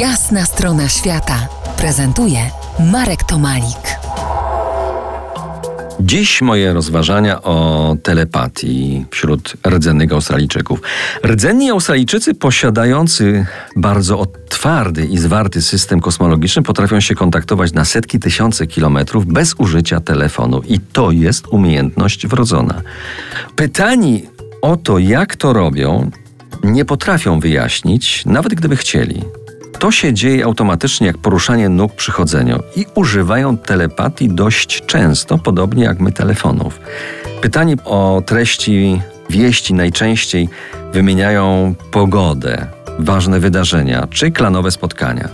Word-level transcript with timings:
Jasna 0.00 0.44
strona 0.44 0.88
świata 0.88 1.48
prezentuje 1.78 2.38
Marek 2.92 3.24
Tomalik. 3.24 3.98
Dziś 6.00 6.42
moje 6.42 6.72
rozważania 6.72 7.42
o 7.42 7.96
telepatii 8.02 9.04
wśród 9.10 9.56
rdzennych 9.66 10.12
Australijczyków. 10.12 10.82
Rdzenni 11.26 11.70
Australijczycy 11.70 12.34
posiadający 12.34 13.46
bardzo 13.76 14.26
twardy 14.48 15.06
i 15.06 15.18
zwarty 15.18 15.62
system 15.62 16.00
kosmologiczny 16.00 16.62
potrafią 16.62 17.00
się 17.00 17.14
kontaktować 17.14 17.72
na 17.72 17.84
setki 17.84 18.20
tysiące 18.20 18.66
kilometrów 18.66 19.26
bez 19.26 19.54
użycia 19.58 20.00
telefonu 20.00 20.62
i 20.68 20.80
to 20.80 21.10
jest 21.10 21.46
umiejętność 21.48 22.26
wrodzona. 22.26 22.82
Pytani 23.56 24.22
o 24.62 24.76
to, 24.76 24.98
jak 24.98 25.36
to 25.36 25.52
robią, 25.52 26.10
nie 26.64 26.84
potrafią 26.84 27.40
wyjaśnić, 27.40 28.26
nawet 28.26 28.54
gdyby 28.54 28.76
chcieli. 28.76 29.22
To 29.78 29.90
się 29.90 30.14
dzieje 30.14 30.44
automatycznie 30.44 31.06
jak 31.06 31.18
poruszanie 31.18 31.68
nóg 31.68 31.92
przy 31.94 32.12
chodzeniu 32.12 32.62
i 32.76 32.86
używają 32.94 33.56
telepatii 33.58 34.28
dość 34.28 34.86
często, 34.86 35.38
podobnie 35.38 35.84
jak 35.84 36.00
my 36.00 36.12
telefonów. 36.12 36.80
Pytani 37.40 37.76
o 37.84 38.22
treści 38.26 39.00
wieści 39.30 39.74
najczęściej 39.74 40.48
wymieniają 40.92 41.74
pogodę, 41.90 42.66
ważne 42.98 43.40
wydarzenia 43.40 44.06
czy 44.10 44.30
klanowe 44.30 44.70
spotkania. 44.70 45.28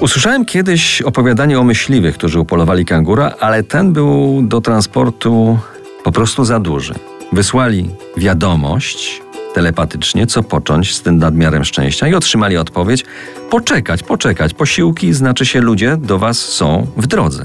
Usłyszałem 0.00 0.44
kiedyś 0.44 1.02
opowiadanie 1.02 1.60
o 1.60 1.64
myśliwych, 1.64 2.14
którzy 2.14 2.40
upolowali 2.40 2.84
kangura, 2.84 3.34
ale 3.40 3.62
ten 3.62 3.92
był 3.92 4.42
do 4.42 4.60
transportu 4.60 5.58
po 6.04 6.12
prostu 6.12 6.44
za 6.44 6.60
duży. 6.60 6.94
Wysłali 7.32 7.90
wiadomość, 8.16 9.22
telepatycznie, 9.54 10.26
co 10.26 10.42
począć 10.42 10.94
z 10.94 11.02
tym 11.02 11.18
nadmiarem 11.18 11.64
szczęścia 11.64 12.08
i 12.08 12.14
otrzymali 12.14 12.56
odpowiedź: 12.56 13.04
poczekać, 13.50 14.02
poczekać. 14.02 14.54
Posiłki 14.54 15.12
znaczy 15.12 15.46
się 15.46 15.60
ludzie 15.60 15.96
do 15.96 16.18
was 16.18 16.38
są 16.38 16.86
w 16.96 17.06
drodze. 17.06 17.44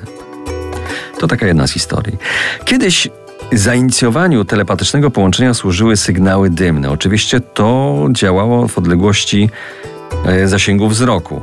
To 1.20 1.28
taka 1.28 1.48
jedna 1.48 1.68
z 1.68 1.72
historii. 1.72 2.18
Kiedyś 2.66 3.08
zainicjowaniu 3.52 4.46
telepatycznego 4.46 5.12
połączenia 5.12 5.54
służyły 5.54 5.98
sygnały 5.98 6.50
dymne. 6.50 6.92
Oczywiście 6.92 7.40
to 7.40 7.98
działało 8.12 8.68
w 8.68 8.78
odległości 8.78 9.50
e, 10.26 10.48
zasięgu 10.48 10.88
wzroku. 10.88 11.42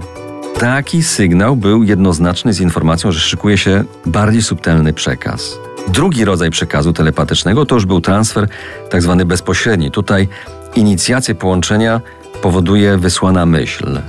Taki 0.59 1.03
sygnał 1.03 1.57
był 1.57 1.83
jednoznaczny 1.83 2.53
z 2.53 2.61
informacją, 2.61 3.13
że 3.13 3.21
szykuje 3.21 3.59
się 3.59 3.85
bardziej 4.07 4.43
subtelny 4.43 4.93
przekaz. 4.93 5.59
Drugi 5.89 6.25
rodzaj 6.25 6.51
przekazu 6.51 6.93
telepatycznego 6.93 7.67
to 7.67 7.75
już 7.75 7.87
był 7.87 8.01
transfer 8.01 8.49
tak 8.91 9.03
zwany 9.03 9.25
bezpośredni. 9.25 9.91
Tutaj 9.91 10.29
inicjację 10.75 11.35
połączenia 11.35 12.01
powoduje 12.43 12.99
wysłana 12.99 13.47
myśl. 13.47 14.01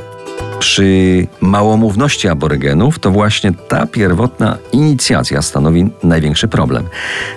Przy 0.59 1.27
małomówności 1.41 2.27
aborygenów 2.27 2.99
to 2.99 3.11
właśnie 3.11 3.51
ta 3.67 3.85
pierwotna 3.85 4.57
inicjacja 4.71 5.41
stanowi 5.41 5.89
największy 6.03 6.47
problem. 6.47 6.83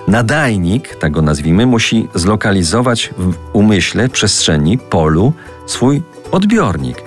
Nadajnik, 0.08 0.96
tak 0.96 1.12
go 1.12 1.22
nazwijmy, 1.22 1.66
musi 1.66 2.08
zlokalizować 2.14 3.10
w 3.18 3.34
umyśle, 3.52 4.08
przestrzeni, 4.08 4.78
polu 4.78 5.32
swój 5.66 6.02
odbiornik. 6.32 7.02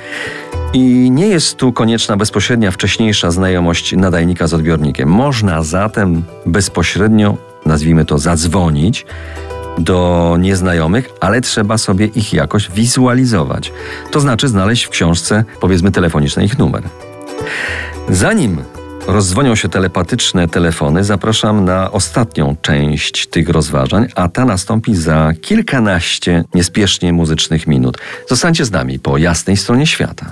I 0.78 1.11
nie 1.11 1.28
jest 1.28 1.58
tu 1.58 1.73
konieczna 1.73 2.17
bezpośrednia 2.17 2.72
wcześniejsza 2.72 3.31
znajomość 3.31 3.95
nadajnika 3.95 4.47
z 4.47 4.53
odbiornikiem. 4.53 5.09
Można 5.09 5.64
zatem 5.64 6.23
bezpośrednio, 6.45 7.38
nazwijmy 7.66 8.06
to, 8.06 8.17
zadzwonić 8.17 9.06
do 9.78 10.36
nieznajomych, 10.39 11.09
ale 11.19 11.42
trzeba 11.42 11.78
sobie 11.78 12.06
ich 12.06 12.34
jakoś 12.34 12.72
wizualizować. 12.72 13.72
To 14.11 14.19
znaczy 14.19 14.47
znaleźć 14.47 14.84
w 14.84 14.89
książce, 14.89 15.44
powiedzmy, 15.61 15.92
telefonicznej 15.92 16.45
ich 16.45 16.59
numer. 16.59 16.84
Zanim 18.09 18.58
rozdzwonią 19.08 19.56
się 19.56 19.69
telepatyczne 19.69 20.47
telefony, 20.47 21.03
zapraszam 21.03 21.66
na 21.66 21.91
ostatnią 21.91 22.56
część 22.62 23.28
tych 23.28 23.50
rozważań, 23.50 24.07
a 24.16 24.30
ta 24.30 24.46
nastąpi 24.46 24.96
za 24.96 25.31
kilkanaście 25.41 26.44
niespiesznie 26.53 27.13
muzycznych 27.13 27.68
minut. 27.68 27.97
Zostańcie 28.30 28.66
z 28.66 28.72
nami 28.72 29.00
po 29.00 29.18
jasnej 29.18 29.57
stronie 29.57 29.88
świata. 29.88 30.31